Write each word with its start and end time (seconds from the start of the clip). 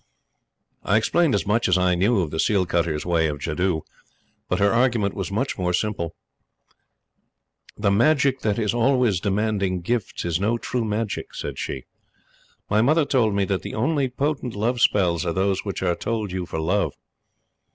I 0.83 0.97
explained 0.97 1.35
as 1.35 1.45
much 1.45 1.69
as 1.69 1.77
I 1.77 1.93
knew 1.93 2.21
of 2.21 2.31
the 2.31 2.39
seal 2.39 2.65
cutter's 2.65 3.05
way 3.05 3.27
of 3.27 3.37
jadoo; 3.39 3.81
but 4.49 4.57
her 4.57 4.71
argument 4.71 5.13
was 5.13 5.31
much 5.31 5.59
more 5.59 5.73
simple: 5.73 6.15
"The 7.77 7.91
magic 7.91 8.39
that 8.39 8.57
is 8.57 8.73
always 8.73 9.19
demanding 9.19 9.81
gifts 9.81 10.25
is 10.25 10.39
no 10.39 10.57
true 10.57 10.85
magic," 10.85 11.35
said 11.35 11.59
she. 11.59 11.85
"My 12.67 12.81
mother 12.81 13.05
told 13.05 13.35
me 13.35 13.45
that 13.45 13.61
the 13.61 13.75
only 13.75 14.09
potent 14.09 14.55
love 14.55 14.81
spells 14.81 15.23
are 15.23 15.33
those 15.33 15.63
which 15.63 15.83
are 15.83 15.93
told 15.93 16.31
you 16.31 16.47
for 16.47 16.59
love. 16.59 16.93